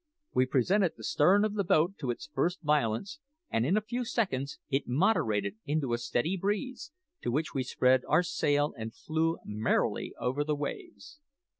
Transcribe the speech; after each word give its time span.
We 0.33 0.47
presented 0.47 0.93
the 0.97 1.03
stern 1.03 1.45
of 1.45 1.53
the 1.53 1.63
boat 1.63 1.99
to 1.99 2.09
its 2.09 2.27
first 2.33 2.63
violence, 2.63 3.19
and 3.51 3.67
in 3.67 3.77
a 3.77 3.81
few 3.85 4.03
seconds 4.03 4.57
it 4.67 4.87
moderated 4.87 5.57
into 5.63 5.93
a 5.93 5.99
steady 5.99 6.35
breeze, 6.37 6.91
to 7.21 7.29
which 7.29 7.53
we 7.53 7.61
spread 7.61 8.01
our 8.07 8.23
sail 8.23 8.73
and 8.75 8.95
flew 8.95 9.37
merrily 9.45 10.15
over 10.19 10.43
the 10.43 10.55
waves. 10.55 11.19